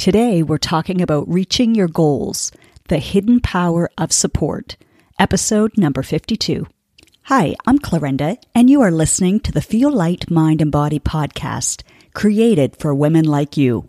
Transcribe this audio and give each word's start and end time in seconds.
Today, 0.00 0.42
we're 0.42 0.56
talking 0.56 1.02
about 1.02 1.28
reaching 1.28 1.74
your 1.74 1.86
goals, 1.86 2.52
the 2.88 2.96
hidden 2.96 3.38
power 3.38 3.90
of 3.98 4.14
support, 4.14 4.78
episode 5.18 5.76
number 5.76 6.02
52. 6.02 6.66
Hi, 7.24 7.54
I'm 7.66 7.78
Clarenda, 7.78 8.38
and 8.54 8.70
you 8.70 8.80
are 8.80 8.90
listening 8.90 9.40
to 9.40 9.52
the 9.52 9.60
Feel 9.60 9.92
Light 9.92 10.30
Mind 10.30 10.62
and 10.62 10.72
Body 10.72 10.98
podcast, 10.98 11.82
created 12.14 12.78
for 12.78 12.94
women 12.94 13.26
like 13.26 13.58
you. 13.58 13.84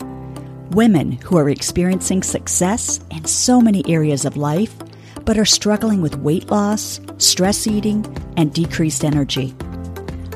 Women 0.71 1.13
who 1.13 1.37
are 1.37 1.49
experiencing 1.49 2.23
success 2.23 2.99
in 3.09 3.23
so 3.23 3.61
many 3.61 3.81
areas 3.89 4.25
of 4.25 4.35
life, 4.35 4.75
but 5.23 5.37
are 5.37 5.45
struggling 5.45 6.01
with 6.01 6.17
weight 6.17 6.51
loss, 6.51 6.99
stress 7.19 7.65
eating, 7.67 8.05
and 8.35 8.53
decreased 8.53 9.05
energy. 9.05 9.55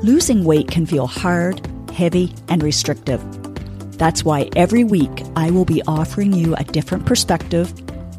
Losing 0.04 0.46
weight 0.46 0.70
can 0.70 0.86
feel 0.86 1.08
hard, 1.08 1.68
heavy, 1.92 2.34
and 2.48 2.64
restrictive. 2.64 3.22
That's 3.98 4.26
why 4.26 4.50
every 4.56 4.84
week 4.84 5.24
I 5.36 5.52
will 5.52 5.66
be 5.66 5.82
offering 5.88 6.34
you 6.34 6.56
a 6.56 6.64
different 6.64 7.06
perspective, 7.06 7.74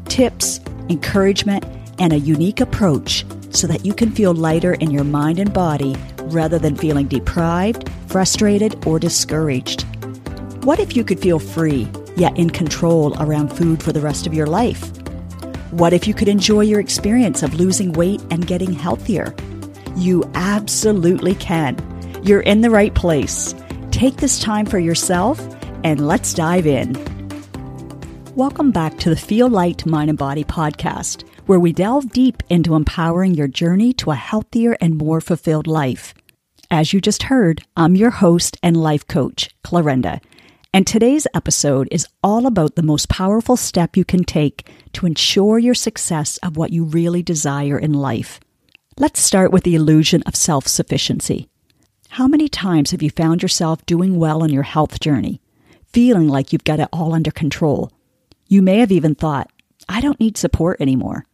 tips, 0.05 0.59
encouragement, 0.89 1.65
and 1.99 2.13
a 2.13 2.19
unique 2.19 2.59
approach 2.61 3.25
so 3.51 3.67
that 3.67 3.85
you 3.85 3.93
can 3.93 4.11
feel 4.11 4.33
lighter 4.33 4.73
in 4.73 4.91
your 4.91 5.03
mind 5.03 5.39
and 5.39 5.53
body 5.53 5.95
rather 6.23 6.59
than 6.59 6.75
feeling 6.75 7.07
deprived, 7.07 7.89
frustrated, 8.07 8.85
or 8.85 8.99
discouraged. 8.99 9.83
What 10.63 10.79
if 10.79 10.95
you 10.95 11.03
could 11.03 11.19
feel 11.19 11.39
free, 11.39 11.87
yet 12.15 12.37
in 12.37 12.49
control 12.49 13.15
around 13.21 13.49
food 13.49 13.81
for 13.81 13.91
the 13.91 14.01
rest 14.01 14.27
of 14.27 14.33
your 14.33 14.47
life? 14.47 14.91
What 15.71 15.93
if 15.93 16.07
you 16.07 16.13
could 16.13 16.27
enjoy 16.27 16.61
your 16.61 16.79
experience 16.79 17.43
of 17.43 17.53
losing 17.53 17.93
weight 17.93 18.21
and 18.31 18.47
getting 18.47 18.73
healthier? 18.73 19.35
You 19.95 20.29
absolutely 20.33 21.35
can. 21.35 21.77
You're 22.23 22.41
in 22.41 22.61
the 22.61 22.69
right 22.69 22.93
place. 22.93 23.55
Take 23.91 24.17
this 24.17 24.39
time 24.39 24.65
for 24.65 24.79
yourself 24.79 25.39
and 25.87 26.05
let's 26.05 26.33
dive 26.33 26.67
in. 26.67 26.93
Welcome 28.35 28.71
back 28.71 28.97
to 28.97 29.09
the 29.09 29.15
Feel 29.15 29.47
Light 29.47 29.85
Mind 29.85 30.09
and 30.09 30.19
Body 30.19 30.43
podcast, 30.43 31.23
where 31.45 31.61
we 31.61 31.71
delve 31.71 32.11
deep 32.11 32.43
into 32.49 32.75
empowering 32.75 33.35
your 33.35 33.47
journey 33.47 33.93
to 33.93 34.11
a 34.11 34.15
healthier 34.15 34.75
and 34.81 34.97
more 34.97 35.21
fulfilled 35.21 35.65
life. 35.65 36.13
As 36.69 36.91
you 36.91 36.99
just 36.99 37.23
heard, 37.23 37.63
I'm 37.77 37.95
your 37.95 38.09
host 38.09 38.57
and 38.61 38.75
life 38.75 39.07
coach, 39.07 39.49
Clarenda, 39.63 40.19
and 40.73 40.85
today's 40.85 41.25
episode 41.33 41.87
is 41.89 42.05
all 42.21 42.47
about 42.47 42.75
the 42.75 42.83
most 42.83 43.07
powerful 43.07 43.55
step 43.55 43.95
you 43.95 44.03
can 44.03 44.25
take 44.25 44.69
to 44.91 45.05
ensure 45.05 45.57
your 45.57 45.73
success 45.73 46.35
of 46.39 46.57
what 46.57 46.73
you 46.73 46.83
really 46.83 47.23
desire 47.23 47.79
in 47.79 47.93
life. 47.93 48.41
Let's 48.97 49.21
start 49.21 49.53
with 49.53 49.63
the 49.63 49.75
illusion 49.75 50.21
of 50.23 50.35
self 50.35 50.67
sufficiency. 50.67 51.47
How 52.09 52.27
many 52.27 52.49
times 52.49 52.91
have 52.91 53.01
you 53.01 53.09
found 53.09 53.41
yourself 53.41 53.85
doing 53.85 54.19
well 54.19 54.43
on 54.43 54.51
your 54.51 54.63
health 54.63 54.99
journey? 54.99 55.39
Feeling 55.93 56.27
like 56.27 56.51
you've 56.51 56.63
got 56.63 56.79
it 56.79 56.89
all 56.91 57.13
under 57.13 57.31
control. 57.31 57.91
You 58.47 58.61
may 58.61 58.79
have 58.79 58.91
even 58.91 59.15
thought, 59.15 59.51
I 59.89 60.01
don't 60.01 60.19
need 60.19 60.37
support 60.37 60.79
anymore. 60.79 61.25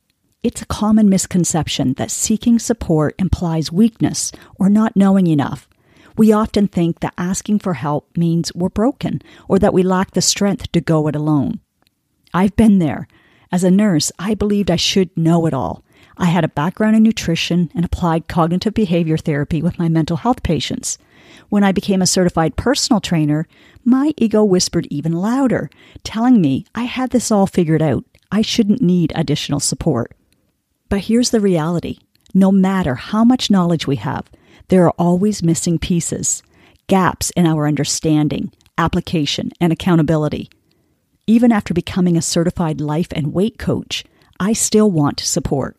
It's 0.44 0.62
a 0.62 0.66
common 0.66 1.10
misconception 1.10 1.94
that 1.94 2.12
seeking 2.12 2.60
support 2.60 3.16
implies 3.18 3.72
weakness 3.72 4.32
or 4.60 4.70
not 4.70 4.96
knowing 4.96 5.28
enough. 5.28 5.70
We 6.18 6.32
often 6.32 6.68
think 6.68 7.00
that 7.00 7.14
asking 7.18 7.60
for 7.60 7.74
help 7.74 8.16
means 8.18 8.54
we're 8.54 8.70
broken 8.70 9.22
or 9.48 9.58
that 9.60 9.74
we 9.74 9.84
lack 9.84 10.12
the 10.12 10.22
strength 10.22 10.72
to 10.74 10.82
go 10.82 11.08
it 11.08 11.16
alone. 11.16 11.60
I've 12.34 12.56
been 12.56 12.80
there. 12.80 13.08
As 13.52 13.64
a 13.64 13.72
nurse, 13.72 14.12
I 14.20 14.34
believed 14.34 14.70
I 14.70 14.76
should 14.76 15.16
know 15.16 15.46
it 15.46 15.54
all. 15.54 15.83
I 16.18 16.26
had 16.26 16.44
a 16.44 16.50
background 16.50 16.96
in 16.96 17.04
nutrition 17.04 17.72
and 17.74 17.84
applied 17.84 18.28
cognitive 18.28 18.74
behavior 18.74 19.18
therapy 19.18 19.62
with 19.62 19.80
my 19.80 19.90
mental 19.90 20.18
health 20.18 20.44
patients. 20.44 20.98
When 21.50 21.64
I 21.64 21.72
became 21.72 22.02
a 22.02 22.08
certified 22.08 22.56
personal 22.56 23.02
trainer, 23.02 23.48
my 23.84 24.14
ego 24.18 24.44
whispered 24.44 24.88
even 24.90 25.14
louder, 25.14 25.70
telling 26.04 26.42
me 26.42 26.66
I 26.76 26.84
had 26.84 27.10
this 27.10 27.32
all 27.32 27.48
figured 27.48 27.82
out. 27.82 28.06
I 28.32 28.42
shouldn't 28.42 28.82
need 28.82 29.12
additional 29.16 29.60
support. 29.60 30.16
But 30.90 31.02
here's 31.02 31.32
the 31.32 31.40
reality 31.40 32.00
no 32.34 32.52
matter 32.52 32.96
how 32.96 33.24
much 33.24 33.52
knowledge 33.52 33.86
we 33.86 33.98
have, 33.98 34.30
there 34.70 34.86
are 34.86 34.94
always 34.98 35.44
missing 35.44 35.78
pieces, 35.78 36.42
gaps 36.88 37.30
in 37.32 37.46
our 37.46 37.68
understanding, 37.68 38.52
application, 38.78 39.52
and 39.62 39.72
accountability. 39.72 40.50
Even 41.28 41.52
after 41.52 41.74
becoming 41.74 42.18
a 42.18 42.22
certified 42.22 42.82
life 42.82 43.10
and 43.12 43.34
weight 43.34 43.60
coach, 43.60 44.04
I 44.40 44.54
still 44.54 44.90
want 44.90 45.20
support. 45.20 45.78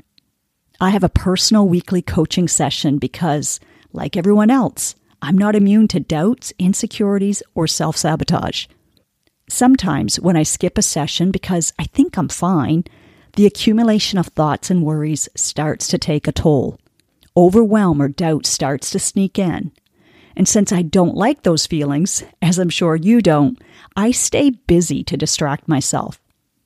I 0.81 0.91
have 0.91 1.05
a 1.05 1.09
personal 1.09 1.69
weekly 1.69 2.03
coaching 2.03 2.49
session 2.49 2.99
because, 2.99 3.61
like 3.93 4.17
everyone 4.17 4.51
else, 4.51 4.95
I'm 5.23 5.39
not 5.39 5.57
immune 5.57 5.89
to 5.89 6.01
doubts, 6.01 6.53
insecurities, 6.59 7.43
or 7.55 7.67
self 7.67 7.97
sabotage. 7.97 8.67
Sometimes 9.49 10.19
when 10.19 10.37
I 10.37 10.43
skip 10.43 10.77
a 10.77 10.83
session 10.83 11.31
because 11.31 11.73
I 11.79 11.85
think 11.85 12.17
I'm 12.17 12.29
fine, 12.29 12.85
the 13.37 13.47
accumulation 13.47 14.19
of 14.19 14.27
thoughts 14.29 14.71
and 14.71 14.83
worries 14.83 15.29
starts 15.35 15.89
to 15.89 15.99
take 15.99 16.27
a 16.27 16.33
toll. 16.33 16.79
Overwhelm 17.37 18.01
or 18.01 18.09
doubt 18.09 18.47
starts 18.47 18.91
to 18.91 18.99
sneak 18.99 19.39
in. 19.39 19.73
And 20.37 20.49
since 20.49 20.73
I 20.73 20.83
don't 20.83 21.17
like 21.17 21.43
those 21.43 21.67
feelings, 21.67 22.25
as 22.43 22.59
I'm 22.59 22.71
sure 22.71 22.97
you 22.97 23.21
don't, 23.21 23.61
I 23.97 24.11
stay 24.11 24.51
busy 24.51 25.05
to 25.05 25.17
distract 25.17 25.69
myself. 25.69 26.21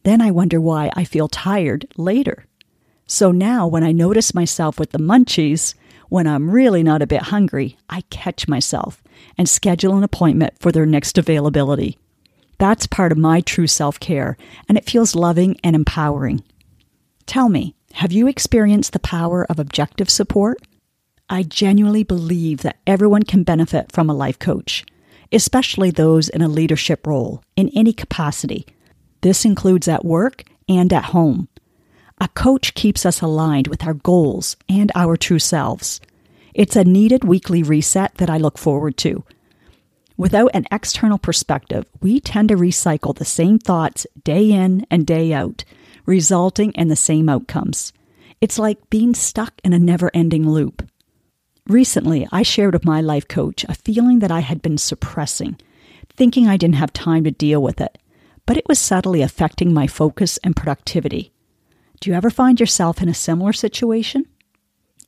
Then 0.05 0.21
I 0.21 0.31
wonder 0.31 0.61
why 0.61 0.91
I 0.95 1.05
feel 1.05 1.29
tired 1.29 1.87
later. 1.97 2.47
So 3.09 3.33
now 3.33 3.67
when 3.67 3.83
I 3.83 3.91
notice 3.91 4.35
myself 4.35 4.79
with 4.79 4.91
the 4.91 4.99
munchies, 4.99 5.75
when 6.11 6.27
I'm 6.27 6.51
really 6.51 6.83
not 6.83 7.01
a 7.01 7.07
bit 7.07 7.23
hungry, 7.23 7.79
I 7.89 8.03
catch 8.11 8.47
myself 8.47 9.03
and 9.39 9.49
schedule 9.49 9.97
an 9.97 10.05
appointment 10.05 10.55
for 10.61 10.71
their 10.71 10.85
next 10.85 11.17
availability. 11.17 11.99
That's 12.59 12.87
part 12.87 13.11
of 13.11 13.17
my 13.17 13.41
true 13.41 13.67
self 13.67 13.99
care, 13.99 14.37
and 14.69 14.77
it 14.77 14.89
feels 14.89 15.15
loving 15.15 15.57
and 15.65 15.75
empowering. 15.75 16.45
Tell 17.25 17.49
me, 17.49 17.75
have 17.95 18.13
you 18.13 18.29
experienced 18.29 18.93
the 18.93 18.99
power 18.99 19.47
of 19.49 19.59
objective 19.59 20.11
support? 20.11 20.59
I 21.31 21.45
genuinely 21.45 22.05
believe 22.05 22.61
that 22.61 22.79
everyone 22.87 23.23
can 23.23 23.43
benefit 23.43 23.91
from 23.91 24.11
a 24.11 24.15
life 24.15 24.39
coach, 24.39 24.85
especially 25.33 25.91
those 25.91 26.29
in 26.29 26.43
a 26.43 26.49
leadership 26.49 27.07
role 27.07 27.43
in 27.57 27.71
any 27.75 27.95
capacity. 27.95 28.67
This 29.23 29.47
includes 29.47 29.89
at 29.89 30.05
work 30.05 30.45
and 30.69 30.93
at 30.93 31.07
home. 31.07 31.49
A 32.21 32.29
coach 32.29 32.75
keeps 32.75 33.07
us 33.07 33.21
aligned 33.21 33.69
with 33.69 33.85
our 33.85 33.95
goals 33.95 34.57
and 34.69 34.91
our 34.97 35.17
true 35.17 35.39
selves. 35.39 36.01
It's 36.53 36.75
a 36.75 36.83
needed 36.83 37.23
weekly 37.23 37.63
reset 37.63 38.17
that 38.17 38.29
I 38.29 38.39
look 38.39 38.59
forward 38.59 38.97
to. 38.99 39.23
Without 40.17 40.51
an 40.53 40.67
external 40.73 41.19
perspective, 41.19 41.85
we 42.01 42.19
tend 42.19 42.49
to 42.49 42.57
recycle 42.57 43.17
the 43.17 43.25
same 43.25 43.61
thoughts 43.61 44.05
day 44.25 44.51
in 44.51 44.85
and 44.91 45.07
day 45.07 45.33
out, 45.33 45.65
resulting 46.07 46.73
in 46.73 46.89
the 46.89 46.97
same 46.97 47.29
outcomes. 47.29 47.93
It's 48.41 48.59
like 48.59 48.91
being 48.91 49.15
stuck 49.15 49.55
in 49.63 49.73
a 49.73 49.79
never 49.79 50.11
ending 50.13 50.49
loop. 50.49 50.89
Recently, 51.69 52.27
I 52.33 52.43
shared 52.43 52.73
with 52.75 52.85
my 52.85 53.01
life 53.01 53.29
coach 53.29 53.65
a 53.69 53.75
feeling 53.75 54.19
that 54.19 54.33
I 54.33 54.41
had 54.41 54.61
been 54.61 54.79
suppressing, 54.79 55.57
thinking 56.17 56.49
I 56.49 56.57
didn't 56.57 56.77
have 56.77 56.93
time 56.93 57.23
to 57.25 57.31
deal 57.31 57.63
with 57.63 57.81
it, 57.81 57.97
but 58.45 58.57
it 58.57 58.67
was 58.67 58.81
subtly 58.81 59.23
affecting 59.23 59.73
my 59.73 59.87
focus 59.87 60.39
and 60.43 60.57
productivity. 60.57 61.33
Do 62.01 62.11
you 62.11 62.17
ever 62.17 62.31
find 62.31 62.61
yourself 62.61 63.03
in 63.03 63.09
a 63.09 63.15
similar 63.15 63.53
situation? 63.53 64.27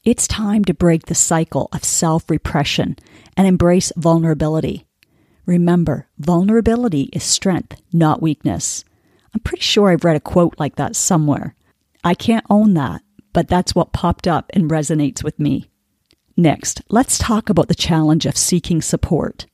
It's 0.04 0.26
time 0.26 0.64
to 0.64 0.74
break 0.74 1.06
the 1.06 1.14
cycle 1.14 1.68
of 1.72 1.84
self 1.84 2.28
repression 2.28 2.96
and 3.36 3.46
embrace 3.46 3.92
vulnerability. 3.96 4.86
Remember, 5.46 6.08
vulnerability 6.18 7.10
is 7.12 7.22
strength, 7.22 7.80
not 7.92 8.22
weakness. 8.22 8.84
I'm 9.34 9.40
pretty 9.40 9.62
sure 9.62 9.90
I've 9.90 10.04
read 10.04 10.16
a 10.16 10.20
quote 10.20 10.54
like 10.58 10.76
that 10.76 10.96
somewhere. 10.96 11.54
I 12.02 12.14
can't 12.14 12.46
own 12.50 12.74
that, 12.74 13.02
but 13.32 13.46
that's 13.46 13.74
what 13.74 13.92
popped 13.92 14.26
up 14.26 14.50
and 14.52 14.70
resonates 14.70 15.22
with 15.22 15.38
me. 15.38 15.70
Next, 16.36 16.82
let's 16.88 17.18
talk 17.18 17.48
about 17.48 17.68
the 17.68 17.74
challenge 17.74 18.26
of 18.26 18.36
seeking 18.36 18.82
support. 18.82 19.46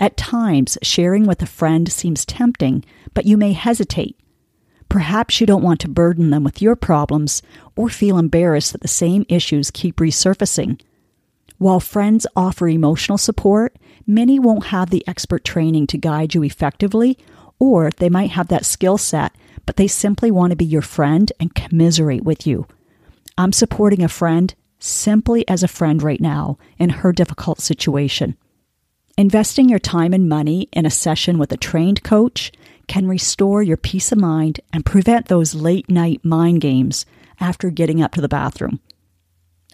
At 0.00 0.16
times, 0.16 0.78
sharing 0.82 1.26
with 1.26 1.42
a 1.42 1.46
friend 1.46 1.92
seems 1.92 2.24
tempting, 2.24 2.84
but 3.14 3.26
you 3.26 3.36
may 3.36 3.52
hesitate 3.52 4.18
Perhaps 4.92 5.40
you 5.40 5.46
don't 5.46 5.62
want 5.62 5.80
to 5.80 5.88
burden 5.88 6.28
them 6.28 6.44
with 6.44 6.60
your 6.60 6.76
problems 6.76 7.40
or 7.76 7.88
feel 7.88 8.18
embarrassed 8.18 8.72
that 8.72 8.82
the 8.82 8.88
same 8.88 9.24
issues 9.26 9.70
keep 9.70 9.96
resurfacing. 9.96 10.78
While 11.56 11.80
friends 11.80 12.26
offer 12.36 12.68
emotional 12.68 13.16
support, 13.16 13.74
many 14.06 14.38
won't 14.38 14.66
have 14.66 14.90
the 14.90 15.02
expert 15.08 15.46
training 15.46 15.86
to 15.86 15.96
guide 15.96 16.34
you 16.34 16.42
effectively, 16.42 17.16
or 17.58 17.88
they 17.96 18.10
might 18.10 18.32
have 18.32 18.48
that 18.48 18.66
skill 18.66 18.98
set, 18.98 19.34
but 19.64 19.76
they 19.76 19.86
simply 19.86 20.30
want 20.30 20.50
to 20.50 20.56
be 20.56 20.66
your 20.66 20.82
friend 20.82 21.32
and 21.40 21.54
commiserate 21.54 22.24
with 22.24 22.46
you. 22.46 22.66
I'm 23.38 23.54
supporting 23.54 24.02
a 24.02 24.08
friend 24.08 24.54
simply 24.78 25.48
as 25.48 25.62
a 25.62 25.68
friend 25.68 26.02
right 26.02 26.20
now 26.20 26.58
in 26.78 26.90
her 26.90 27.12
difficult 27.14 27.62
situation. 27.62 28.36
Investing 29.16 29.70
your 29.70 29.78
time 29.78 30.12
and 30.12 30.28
money 30.28 30.68
in 30.70 30.84
a 30.84 30.90
session 30.90 31.38
with 31.38 31.50
a 31.50 31.56
trained 31.56 32.02
coach 32.02 32.52
can 32.88 33.06
restore 33.06 33.62
your 33.62 33.76
peace 33.76 34.12
of 34.12 34.18
mind 34.18 34.60
and 34.72 34.84
prevent 34.84 35.28
those 35.28 35.54
late 35.54 35.88
night 35.90 36.24
mind 36.24 36.60
games 36.60 37.06
after 37.40 37.70
getting 37.70 38.02
up 38.02 38.12
to 38.12 38.20
the 38.20 38.28
bathroom. 38.28 38.80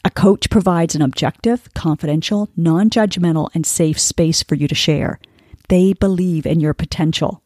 A 0.05 0.11
coach 0.11 0.49
provides 0.49 0.95
an 0.95 1.03
objective, 1.03 1.69
confidential, 1.75 2.49
non 2.57 2.89
judgmental, 2.91 3.51
and 3.55 3.67
safe 3.67 3.99
space 3.99 4.43
for 4.43 4.55
you 4.55 4.69
to 4.69 4.75
share. 4.75 5.21
They 5.69 5.93
believe 5.93 6.47
in 6.47 6.61
your 6.61 6.75
potential. 6.75 7.43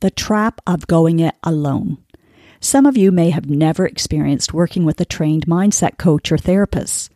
the 0.00 0.10
trap 0.10 0.60
of 0.66 0.88
going 0.88 1.20
it 1.20 1.34
alone. 1.44 1.96
Some 2.60 2.86
of 2.86 2.96
you 2.96 3.10
may 3.12 3.30
have 3.30 3.48
never 3.48 3.86
experienced 3.86 4.52
working 4.52 4.84
with 4.84 5.00
a 5.00 5.04
trained 5.04 5.46
mindset 5.46 5.96
coach 5.96 6.30
or 6.32 6.38
therapist. 6.38 7.10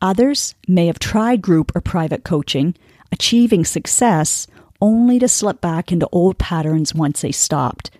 Others 0.00 0.54
may 0.66 0.86
have 0.86 0.98
tried 0.98 1.42
group 1.42 1.70
or 1.74 1.80
private 1.80 2.24
coaching, 2.24 2.74
achieving 3.12 3.64
success, 3.64 4.46
only 4.80 5.18
to 5.18 5.28
slip 5.28 5.60
back 5.60 5.90
into 5.90 6.08
old 6.12 6.38
patterns 6.38 6.94
once 6.94 7.20
they 7.20 7.32
stopped. 7.32 7.90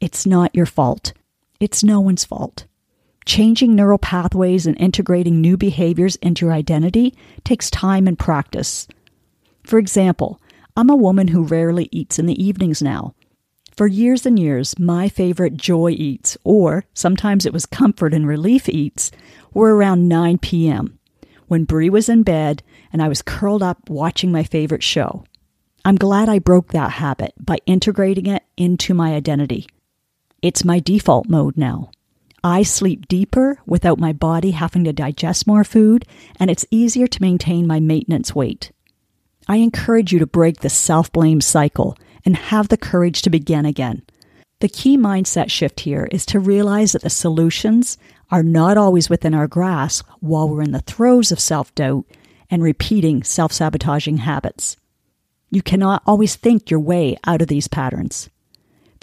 It's 0.00 0.26
not 0.26 0.54
your 0.54 0.66
fault. 0.66 1.12
It's 1.58 1.84
no 1.84 2.00
one's 2.00 2.24
fault. 2.24 2.66
Changing 3.26 3.74
neural 3.74 3.98
pathways 3.98 4.66
and 4.66 4.80
integrating 4.80 5.40
new 5.40 5.56
behaviors 5.56 6.16
into 6.16 6.46
your 6.46 6.54
identity 6.54 7.14
takes 7.44 7.70
time 7.70 8.06
and 8.06 8.18
practice. 8.18 8.88
For 9.62 9.78
example, 9.78 10.40
I'm 10.76 10.88
a 10.88 10.96
woman 10.96 11.28
who 11.28 11.44
rarely 11.44 11.88
eats 11.92 12.18
in 12.18 12.26
the 12.26 12.42
evenings 12.42 12.80
now. 12.80 13.14
For 13.76 13.86
years 13.86 14.26
and 14.26 14.38
years, 14.38 14.78
my 14.78 15.08
favorite 15.08 15.56
joy 15.56 15.90
eats, 15.90 16.36
or 16.44 16.84
sometimes 16.94 17.46
it 17.46 17.52
was 17.52 17.66
comfort 17.66 18.14
and 18.14 18.26
relief 18.26 18.68
eats, 18.68 19.10
were 19.52 19.74
around 19.74 20.08
9 20.08 20.38
p.m. 20.38 20.98
when 21.48 21.64
Brie 21.64 21.90
was 21.90 22.08
in 22.08 22.22
bed 22.22 22.62
and 22.92 23.02
I 23.02 23.08
was 23.08 23.22
curled 23.22 23.62
up 23.62 23.88
watching 23.88 24.32
my 24.32 24.42
favorite 24.42 24.82
show. 24.82 25.24
I'm 25.82 25.96
glad 25.96 26.28
I 26.28 26.38
broke 26.38 26.72
that 26.72 26.92
habit 26.92 27.32
by 27.40 27.56
integrating 27.64 28.26
it 28.26 28.42
into 28.58 28.92
my 28.92 29.14
identity. 29.14 29.66
It's 30.42 30.64
my 30.64 30.78
default 30.78 31.28
mode 31.28 31.56
now. 31.56 31.90
I 32.44 32.62
sleep 32.62 33.08
deeper 33.08 33.58
without 33.66 33.98
my 33.98 34.12
body 34.12 34.50
having 34.50 34.84
to 34.84 34.92
digest 34.92 35.46
more 35.46 35.64
food, 35.64 36.04
and 36.38 36.50
it's 36.50 36.66
easier 36.70 37.06
to 37.06 37.22
maintain 37.22 37.66
my 37.66 37.80
maintenance 37.80 38.34
weight. 38.34 38.72
I 39.48 39.56
encourage 39.56 40.12
you 40.12 40.18
to 40.18 40.26
break 40.26 40.58
the 40.60 40.68
self 40.68 41.10
blame 41.12 41.40
cycle 41.40 41.96
and 42.26 42.36
have 42.36 42.68
the 42.68 42.76
courage 42.76 43.22
to 43.22 43.30
begin 43.30 43.64
again. 43.64 44.02
The 44.60 44.68
key 44.68 44.98
mindset 44.98 45.50
shift 45.50 45.80
here 45.80 46.08
is 46.10 46.26
to 46.26 46.40
realize 46.40 46.92
that 46.92 47.02
the 47.02 47.10
solutions 47.10 47.96
are 48.30 48.42
not 48.42 48.76
always 48.76 49.08
within 49.08 49.32
our 49.32 49.48
grasp 49.48 50.06
while 50.20 50.46
we're 50.46 50.62
in 50.62 50.72
the 50.72 50.80
throes 50.80 51.32
of 51.32 51.40
self 51.40 51.74
doubt 51.74 52.04
and 52.50 52.62
repeating 52.62 53.22
self 53.22 53.52
sabotaging 53.52 54.18
habits. 54.18 54.76
You 55.50 55.62
cannot 55.62 56.02
always 56.06 56.36
think 56.36 56.70
your 56.70 56.80
way 56.80 57.16
out 57.26 57.42
of 57.42 57.48
these 57.48 57.68
patterns. 57.68 58.30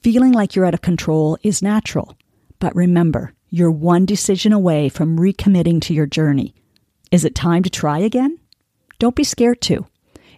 Feeling 0.02 0.32
like 0.32 0.56
you're 0.56 0.66
out 0.66 0.74
of 0.74 0.82
control 0.82 1.38
is 1.44 1.62
natural, 1.62 2.18
but 2.60 2.76
remember, 2.76 3.34
you're 3.50 3.72
one 3.72 4.06
decision 4.06 4.54
away 4.54 4.90
from 4.90 5.20
recommitting 5.20 5.82
to 5.82 5.94
your 5.94 6.06
journey. 6.06 6.56
Is 7.12 7.26
it 7.26 7.36
time 7.36 7.64
to 7.64 7.70
try 7.70 8.00
again? 8.00 8.40
Don't 9.00 9.16
be 9.16 9.24
scared 9.24 9.62
to. 9.64 9.86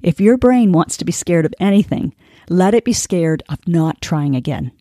If 0.01 0.19
your 0.19 0.38
brain 0.38 0.71
wants 0.71 0.97
to 0.97 1.06
be 1.06 1.11
scared 1.11 1.45
of 1.45 1.53
anything, 1.59 2.15
let 2.50 2.73
it 2.73 2.85
be 2.85 2.94
scared 2.94 3.44
of 3.50 3.67
not 3.67 4.01
trying 4.01 4.35
again. 4.35 4.71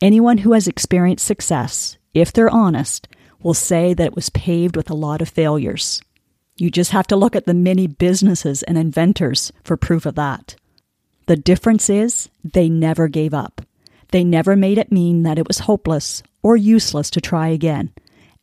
Anyone 0.00 0.38
who 0.38 0.52
has 0.52 0.66
experienced 0.66 1.24
success, 1.24 1.96
if 2.14 2.32
they're 2.32 2.50
honest, 2.50 3.08
will 3.42 3.54
say 3.54 3.94
that 3.94 4.06
it 4.06 4.16
was 4.16 4.30
paved 4.30 4.76
with 4.76 4.90
a 4.90 4.94
lot 4.94 5.22
of 5.22 5.28
failures. 5.28 6.02
You 6.60 6.70
just 6.70 6.90
have 6.90 7.06
to 7.06 7.16
look 7.16 7.34
at 7.34 7.46
the 7.46 7.54
many 7.54 7.86
businesses 7.86 8.62
and 8.62 8.76
inventors 8.76 9.50
for 9.64 9.78
proof 9.78 10.04
of 10.04 10.16
that. 10.16 10.56
The 11.24 11.36
difference 11.36 11.88
is 11.88 12.28
they 12.44 12.68
never 12.68 13.08
gave 13.08 13.32
up. 13.32 13.62
They 14.10 14.24
never 14.24 14.54
made 14.56 14.76
it 14.76 14.92
mean 14.92 15.22
that 15.22 15.38
it 15.38 15.48
was 15.48 15.60
hopeless 15.60 16.22
or 16.42 16.58
useless 16.58 17.08
to 17.12 17.20
try 17.22 17.48
again, 17.48 17.94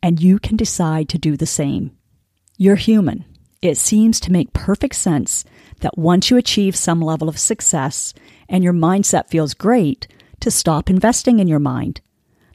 and 0.02 0.20
you 0.20 0.40
can 0.40 0.56
decide 0.56 1.08
to 1.10 1.18
do 1.18 1.36
the 1.36 1.46
same. 1.46 1.92
You're 2.56 2.74
human. 2.74 3.24
It 3.62 3.76
seems 3.76 4.18
to 4.20 4.32
make 4.32 4.52
perfect 4.52 4.96
sense 4.96 5.44
that 5.78 5.96
once 5.96 6.28
you 6.28 6.36
achieve 6.36 6.74
some 6.74 7.00
level 7.00 7.28
of 7.28 7.38
success 7.38 8.14
and 8.48 8.64
your 8.64 8.72
mindset 8.72 9.28
feels 9.28 9.54
great, 9.54 10.08
to 10.40 10.50
stop 10.50 10.90
investing 10.90 11.38
in 11.38 11.46
your 11.46 11.60
mind. 11.60 12.00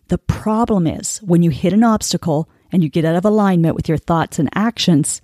The 0.09 0.18
problem 0.18 0.88
is 0.88 1.19
when 1.19 1.42
you 1.42 1.51
hit 1.51 1.71
an 1.71 1.86
obstacle 1.86 2.50
and 2.69 2.83
you 2.83 2.89
get 2.89 3.06
out 3.06 3.16
of 3.16 3.24
alignment 3.24 3.77
with 3.77 3.88
your 3.88 3.98
thoughts 3.98 4.39
and 4.39 4.50
actions, 4.54 5.21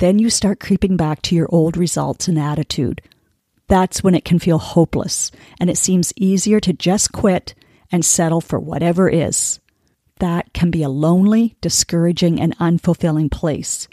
then 0.00 0.18
you 0.18 0.30
start 0.30 0.60
creeping 0.60 0.96
back 0.96 1.20
to 1.22 1.34
your 1.34 1.46
old 1.52 1.76
results 1.76 2.26
and 2.26 2.38
attitude. 2.38 3.02
That's 3.68 4.02
when 4.02 4.14
it 4.14 4.24
can 4.24 4.38
feel 4.38 4.58
hopeless 4.58 5.30
and 5.60 5.70
it 5.70 5.78
seems 5.78 6.12
easier 6.16 6.58
to 6.60 6.72
just 6.72 7.12
quit 7.12 7.54
and 7.92 8.04
settle 8.04 8.40
for 8.40 8.58
whatever 8.58 9.08
is. 9.08 9.60
That 10.18 10.52
can 10.54 10.70
be 10.70 10.82
a 10.82 10.88
lonely, 10.88 11.56
discouraging, 11.60 12.40
and 12.40 12.56
unfulfilling 12.58 13.30
place. 13.30 13.88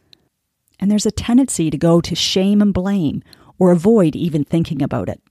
And 0.80 0.89
there's 0.89 1.06
a 1.06 1.12
tendency 1.12 1.69
to 1.69 1.77
go 1.77 2.00
to 2.01 2.15
shame 2.15 2.62
and 2.62 2.74
blame 2.74 3.21
or 3.60 3.71
avoid 3.71 4.15
even 4.15 4.45
thinking 4.45 4.81
about 4.81 5.10
it. 5.10 5.21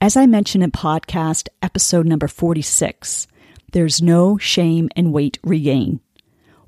As 0.00 0.16
I 0.16 0.26
mentioned 0.26 0.62
in 0.62 0.70
podcast 0.70 1.48
episode 1.62 2.06
number 2.06 2.28
46, 2.28 3.26
there's 3.72 4.00
no 4.00 4.38
shame 4.38 4.88
in 4.94 5.10
weight 5.10 5.38
regain. 5.42 6.00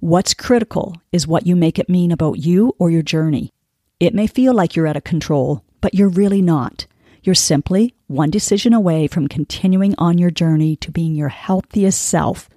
What's 0.01 0.33
critical 0.33 0.95
is 1.11 1.27
what 1.27 1.49
you 1.49 1.57
make 1.57 1.77
it 1.77 1.89
mean 1.89 2.13
about 2.13 2.39
you 2.39 2.73
or 2.79 2.89
your 2.89 3.03
journey. 3.03 3.53
It 3.99 4.15
may 4.15 4.29
feel 4.29 4.55
like 4.55 4.77
you're 4.77 4.87
out 4.87 4.97
of 4.97 5.03
control, 5.03 5.65
but 5.81 5.93
you're 5.93 6.09
really 6.09 6.41
not. 6.41 6.87
You're 7.25 7.35
simply 7.35 7.97
one 8.07 8.31
decision 8.31 8.73
away 8.73 9.09
from 9.09 9.27
continuing 9.27 9.97
on 9.99 10.17
your 10.17 10.31
journey 10.31 10.77
to 10.77 10.93
being 10.93 11.17
your 11.17 11.31
healthiest 11.31 12.01
self, 12.01 12.49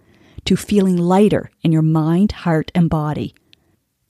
to 0.45 0.55
feeling 0.55 0.97
lighter 0.97 1.49
in 1.63 1.71
your 1.71 1.81
mind, 1.81 2.31
heart, 2.31 2.71
and 2.75 2.91
body. 2.91 3.33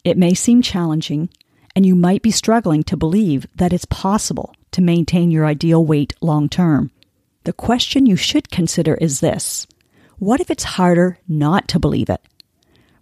It 0.04 0.18
may 0.18 0.34
seem 0.34 0.62
challenging, 0.62 1.30
and 1.74 1.86
you 1.86 1.96
might 1.96 2.22
be 2.22 2.32
struggling 2.32 2.84
to 2.84 2.98
believe 2.98 3.48
that 3.56 3.72
it's 3.72 3.86
possible 3.86 4.54
to 4.72 4.82
maintain 4.82 5.32
your 5.32 5.46
ideal 5.46 5.86
weight 5.86 6.14
long 6.20 6.50
term. 6.50 6.92
The 7.46 7.54
question 7.54 8.06
you 8.06 8.18
should 8.18 8.52
consider 8.52 8.96
is 8.96 9.22
this 9.22 9.68
What 10.18 10.42
if 10.42 10.52
it's 10.52 10.66
harder 10.66 11.18
not 11.30 11.70
to 11.70 11.80
believe 11.80 12.10
it? 12.10 12.20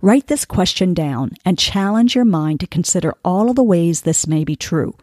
Write 0.01 0.27
this 0.27 0.45
question 0.45 0.93
down 0.93 1.31
and 1.43 1.59
challenge 1.59 2.15
your 2.15 2.23
mind 2.23 2.61
to 2.61 2.67
consider 2.67 3.13
all 3.25 3.49
of 3.49 3.57
the 3.57 3.63
ways 3.63 4.01
this 4.01 4.27
may 4.27 4.45
be 4.45 4.55
true. 4.55 4.95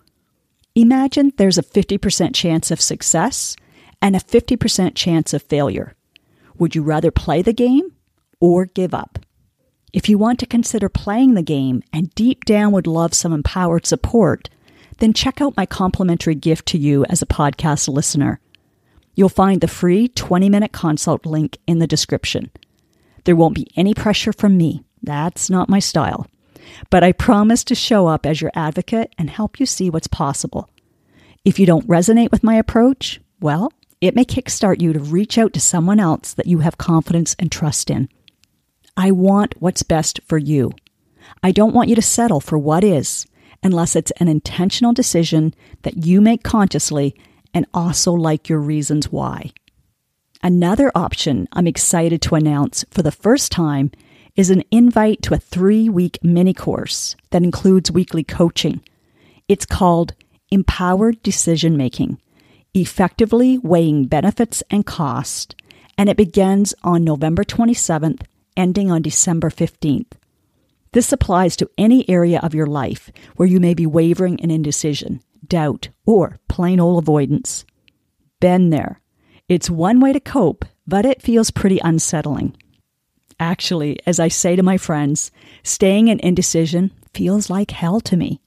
Imagine 0.75 1.33
there's 1.37 1.59
a 1.59 1.63
50% 1.63 2.35
chance 2.35 2.71
of 2.71 2.81
success 2.81 3.57
and 4.01 4.17
a 4.17 4.21
50% 4.21 4.95
chance 4.95 5.35
of 5.35 5.43
failure. 5.43 5.95
Would 6.57 6.75
you 6.75 6.83
rather 6.83 7.11
play 7.11 7.43
the 7.43 7.53
game 7.53 7.93
or 8.41 8.65
give 8.65 8.95
up? 8.95 9.19
If 9.93 10.09
you 10.09 10.17
want 10.17 10.39
to 10.41 10.47
consider 10.47 10.89
playing 10.89 11.35
the 11.35 11.43
game 11.43 11.83
and 11.93 12.15
deep 12.15 12.47
down 12.47 12.73
would 12.73 12.87
love 12.87 13.13
some 13.13 13.35
empowered 13.35 13.85
support, 13.85 14.49
then 14.97 15.13
check 15.13 15.43
out 15.43 15.59
my 15.59 15.67
complimentary 15.67 16.35
gift 16.35 16.65
to 16.69 16.79
you 16.79 17.05
as 17.11 17.21
a 17.21 17.27
podcast 17.27 17.87
listener. 17.87 18.41
You'll 19.15 19.29
find 19.29 19.61
the 19.61 19.69
free 19.69 20.09
20 20.09 20.49
minute 20.49 20.73
consult 20.73 21.27
link 21.27 21.59
in 21.67 21.81
the 21.81 21.87
description. 21.87 22.51
There 23.25 23.37
won't 23.37 23.55
be 23.55 23.69
any 23.76 23.93
pressure 23.93 24.33
from 24.33 24.57
me. 24.57 24.86
That's 25.03 25.49
not 25.50 25.69
my 25.69 25.79
style 25.79 26.26
but 26.91 27.03
I 27.03 27.12
promise 27.12 27.65
to 27.65 27.75
show 27.75 28.07
up 28.07 28.26
as 28.26 28.41
your 28.41 28.50
advocate 28.55 29.15
and 29.19 29.31
help 29.31 29.61
you 29.61 29.67
see 29.67 29.91
what's 29.91 30.07
possible. 30.07 30.69
If 31.45 31.59
you 31.59 31.67
don't 31.67 31.87
resonate 31.87 32.31
with 32.31 32.45
my 32.45 32.57
approach, 32.57 33.21
well, 33.41 33.73
it 34.00 34.15
may 34.15 34.25
kickstart 34.25 34.81
you 34.81 34.93
to 34.93 34.99
reach 34.99 35.38
out 35.38 35.53
to 35.55 35.61
someone 35.61 36.00
else 36.00 36.35
that 36.35 36.47
you 36.47 36.59
have 36.61 36.79
confidence 36.79 37.37
and 37.38 37.50
trust 37.50 37.91
in. 37.91 38.09
I 38.97 39.11
want 39.11 39.55
what's 39.61 39.83
best 39.83 40.21
for 40.26 40.38
you. 40.38 40.73
I 41.43 41.53
don't 41.53 41.75
want 41.75 41.88
you 41.88 41.95
to 41.97 42.03
settle 42.03 42.41
for 42.41 42.59
what 42.59 42.85
is 42.85 43.26
unless 43.62 43.97
it's 43.97 44.12
an 44.12 44.29
intentional 44.29 44.93
decision 44.93 45.55
that 45.83 46.05
you 46.05 46.21
make 46.21 46.43
consciously 46.43 47.15
and 47.55 47.67
also 47.73 48.12
like 48.12 48.49
your 48.49 48.59
reasons 48.59 49.11
why. 49.11 49.50
Another 50.43 50.93
option 50.95 51.49
I'm 51.53 51.67
excited 51.67 52.23
to 52.23 52.35
announce 52.35 52.85
for 52.91 53.03
the 53.03 53.11
first 53.11 53.50
time 53.50 53.91
is 54.37 54.50
an 54.50 54.62
invite 54.71 55.23
to 55.23 55.35
a 55.35 55.38
three 55.38 55.88
week 55.88 56.19
mini 56.23 56.52
course 56.52 57.16
that 57.31 57.43
includes 57.43 57.90
weekly 57.90 58.23
coaching. 58.23 58.83
It's 59.49 59.66
called 59.66 60.14
Empowered 60.50 61.23
Decision 61.23 61.76
Making 61.76 62.21
Effectively 62.75 63.57
Weighing 63.59 64.05
Benefits 64.05 64.62
and 64.71 64.85
Cost, 64.85 65.57
and 65.97 66.11
it 66.11 66.16
begins 66.19 66.75
on 66.85 67.05
November 67.05 67.43
27th, 67.43 68.23
ending 68.55 68.90
on 68.90 69.00
December 69.00 69.49
15th. 69.49 70.12
This 70.93 71.11
applies 71.11 71.57
to 71.57 71.71
any 71.78 72.09
area 72.09 72.38
of 72.43 72.55
your 72.55 72.66
life 72.66 73.11
where 73.37 73.49
you 73.49 73.61
may 73.61 73.73
be 73.73 73.87
wavering 73.87 74.38
in 74.38 74.50
indecision, 74.50 75.21
doubt, 75.47 75.88
or 76.05 76.38
plain 76.49 76.78
old 76.78 77.02
avoidance. 77.02 77.64
Been 78.40 78.69
there. 78.69 79.00
It's 79.49 79.71
one 79.71 80.00
way 80.00 80.12
to 80.12 80.21
cope, 80.21 80.66
but 80.87 81.07
it 81.07 81.23
feels 81.23 81.50
pretty 81.50 81.78
unsettling. 81.83 82.57
Actually, 83.38 83.99
as 84.07 84.19
I 84.19 84.28
say 84.28 84.57
to 84.57 84.62
my 84.62 84.78
friends, 84.78 85.31
staying 85.62 86.09
in 86.09 86.21
indecision 86.21 86.90
feels 87.12 87.50
like 87.50 87.71
hell 87.71 88.00
to 88.00 88.16
me. 88.16 88.40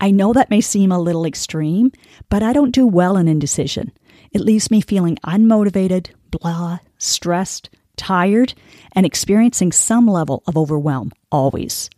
I 0.00 0.12
know 0.12 0.32
that 0.32 0.50
may 0.50 0.60
seem 0.60 0.92
a 0.92 1.00
little 1.00 1.24
extreme, 1.24 1.90
but 2.28 2.42
I 2.42 2.52
don't 2.52 2.70
do 2.70 2.86
well 2.86 3.16
in 3.16 3.26
indecision. 3.26 3.92
It 4.32 4.40
leaves 4.40 4.70
me 4.70 4.80
feeling 4.80 5.16
unmotivated, 5.26 6.10
blah, 6.30 6.78
stressed, 6.98 7.70
tired, 7.96 8.54
and 8.92 9.04
experiencing 9.04 9.72
some 9.72 10.06
level 10.06 10.42
of 10.46 10.56
overwhelm 10.56 11.10
always. 11.32 11.90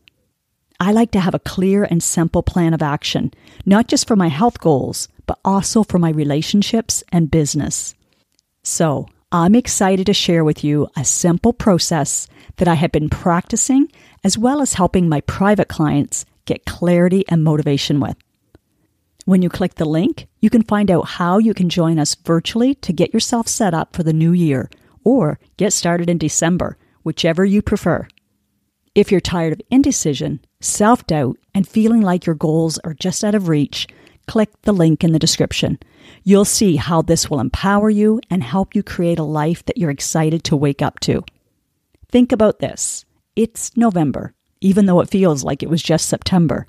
I 0.79 0.93
like 0.93 1.11
to 1.11 1.21
have 1.21 1.35
a 1.35 1.41
clear 1.41 1.85
and 1.85 2.03
simple 2.03 2.43
plan 2.43 2.73
of 2.73 2.81
action, 2.81 3.35
not 3.67 3.87
just 3.87 4.09
for 4.09 4.17
my 4.17 4.29
health 4.29 4.61
goals, 4.61 5.09
but 5.27 5.39
also 5.45 5.83
for 5.83 5.99
my 5.99 6.09
relationships 6.09 7.05
and 7.13 7.31
business. 7.31 7.95
So, 8.63 9.09
I'm 9.33 9.55
excited 9.55 10.07
to 10.07 10.13
share 10.13 10.43
with 10.43 10.65
you 10.65 10.89
a 10.97 11.05
simple 11.05 11.53
process 11.53 12.27
that 12.57 12.67
I 12.67 12.75
have 12.75 12.91
been 12.91 13.09
practicing 13.09 13.87
as 14.25 14.37
well 14.37 14.61
as 14.61 14.75
helping 14.75 15.09
my 15.09 15.21
private 15.21 15.69
clients 15.69 16.25
get 16.47 16.65
clarity 16.65 17.25
and 17.29 17.45
motivation 17.45 18.01
with. 18.01 18.17
When 19.27 19.41
you 19.41 19.49
click 19.49 19.77
the 19.77 19.85
link, 19.85 20.27
you 20.41 20.51
can 20.51 20.65
find 20.65 20.91
out 20.91 21.03
how 21.03 21.39
you 21.39 21.55
can 21.55 21.69
join 21.69 22.01
us 22.01 22.17
virtually 22.17 22.75
to 22.77 22.93
get 22.93 23.15
yourself 23.15 23.47
set 23.47 23.73
up 23.73 23.95
for 23.95 24.03
the 24.03 24.13
new 24.13 24.33
year 24.33 24.69
or 25.05 25.39
get 25.57 25.73
started 25.73 26.11
in 26.11 26.19
December, 26.19 26.77
whichever 27.05 27.45
you 27.45 27.63
prefer. 27.63 28.09
If 28.97 29.13
you're 29.13 29.21
tired 29.21 29.53
of 29.53 29.63
indecision, 29.71 30.41
self 30.61 31.07
doubt, 31.07 31.39
and 31.55 31.69
feeling 31.69 32.01
like 32.01 32.27
your 32.27 32.35
goals 32.35 32.79
are 32.79 32.95
just 32.95 33.23
out 33.23 33.37
of 33.37 33.47
reach, 33.47 33.87
click 34.31 34.63
the 34.63 34.73
link 34.73 35.03
in 35.03 35.11
the 35.11 35.19
description. 35.19 35.77
You'll 36.23 36.45
see 36.45 36.77
how 36.77 37.03
this 37.03 37.29
will 37.29 37.41
empower 37.41 37.91
you 37.91 38.21
and 38.31 38.45
help 38.45 38.77
you 38.77 38.83
create 38.85 39.19
a 39.19 39.25
life 39.25 39.65
that 39.65 39.77
you're 39.77 39.91
excited 39.91 40.45
to 40.45 40.57
wake 40.57 40.83
up 40.83 41.01
to. 41.01 41.25
Think 42.13 42.31
about 42.31 42.61
this 42.61 43.05
it's 43.35 43.77
November, 43.77 44.33
even 44.61 44.87
though 44.87 45.01
it 45.01 45.11
feels 45.11 45.43
like 45.43 45.65
it 45.65 45.69
was 45.69 45.83
just 45.83 46.09
September. 46.09 46.69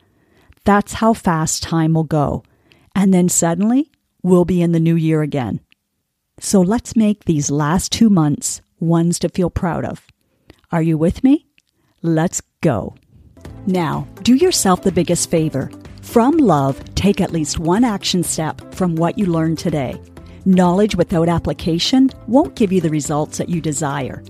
That's 0.65 0.93
how 0.93 1.13
fast 1.13 1.61
time 1.61 1.93
will 1.93 2.03
go. 2.03 2.43
And 2.95 3.13
then 3.13 3.29
suddenly, 3.29 3.91
we'll 4.23 4.45
be 4.45 4.63
in 4.63 4.71
the 4.71 4.79
new 4.79 4.95
year 4.95 5.21
again. 5.21 5.59
So 6.39 6.61
let's 6.61 6.95
make 6.95 7.25
these 7.25 7.51
last 7.51 7.91
two 7.91 8.09
months 8.09 8.61
ones 8.79 9.19
to 9.19 9.29
feel 9.29 9.51
proud 9.51 9.85
of. 9.85 10.07
Are 10.71 10.81
you 10.81 10.97
with 10.97 11.23
me? 11.23 11.45
Let's 12.01 12.41
go. 12.61 12.95
Now, 13.67 14.07
do 14.23 14.33
yourself 14.33 14.81
the 14.81 14.91
biggest 14.91 15.29
favor. 15.29 15.69
From 16.01 16.37
love, 16.37 16.83
take 16.95 17.21
at 17.21 17.31
least 17.31 17.59
one 17.59 17.83
action 17.83 18.23
step 18.23 18.73
from 18.73 18.95
what 18.95 19.17
you 19.17 19.27
learned 19.27 19.59
today. 19.59 20.01
Knowledge 20.45 20.95
without 20.95 21.29
application 21.29 22.09
won't 22.27 22.55
give 22.55 22.71
you 22.71 22.81
the 22.81 22.89
results 22.89 23.37
that 23.37 23.49
you 23.49 23.61
desire. 23.61 24.23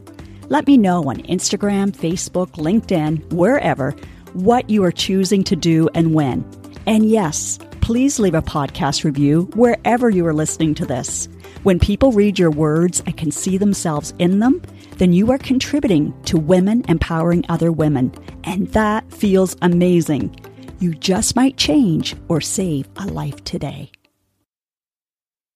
Let 0.50 0.68
me 0.68 0.78
know 0.78 1.10
on 1.10 1.22
Instagram, 1.24 1.92
Facebook, 1.92 2.52
LinkedIn, 2.52 3.32
wherever, 3.32 3.96
what 4.34 4.70
you 4.70 4.84
are 4.84 4.92
choosing 4.92 5.44
to 5.46 5.56
do 5.56 5.88
and 5.96 6.14
when. 6.14 6.46
And 6.86 7.10
yes, 7.10 7.58
please 7.80 8.20
leave 8.20 8.36
a 8.36 8.42
podcast 8.42 9.06
review 9.06 9.44
wherever 9.56 10.10
you 10.10 10.26
are 10.26 10.34
listening 10.34 10.76
to 10.76 10.86
this. 10.86 11.30
When 11.64 11.80
people 11.80 12.12
read 12.12 12.38
your 12.38 12.52
words 12.52 13.02
and 13.06 13.16
can 13.16 13.32
see 13.32 13.58
themselves 13.58 14.14
in 14.20 14.40
them, 14.40 14.62
then 14.98 15.14
you 15.14 15.32
are 15.32 15.38
contributing 15.38 16.14
to 16.24 16.38
women 16.38 16.84
empowering 16.90 17.46
other 17.48 17.72
women. 17.72 18.14
And 18.44 18.68
that 18.70 19.10
feels 19.14 19.56
amazing. 19.62 20.36
You 20.82 20.96
just 20.96 21.36
might 21.36 21.58
change 21.58 22.16
or 22.28 22.42
save 22.42 22.90
a 22.98 23.06
life 23.06 23.44
today. 23.44 23.92